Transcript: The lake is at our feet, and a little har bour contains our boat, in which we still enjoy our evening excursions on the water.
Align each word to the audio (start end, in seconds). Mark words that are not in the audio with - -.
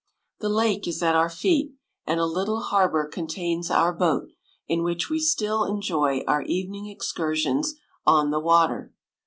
The 0.39 0.49
lake 0.49 0.87
is 0.87 1.03
at 1.03 1.15
our 1.15 1.29
feet, 1.29 1.75
and 2.07 2.19
a 2.19 2.25
little 2.25 2.59
har 2.59 2.89
bour 2.89 3.07
contains 3.07 3.69
our 3.69 3.93
boat, 3.93 4.29
in 4.67 4.81
which 4.81 5.11
we 5.11 5.19
still 5.19 5.63
enjoy 5.65 6.23
our 6.25 6.41
evening 6.41 6.87
excursions 6.87 7.75
on 8.03 8.31
the 8.31 8.39
water. 8.39 8.95